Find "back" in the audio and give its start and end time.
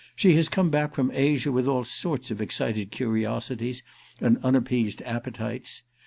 0.71-0.95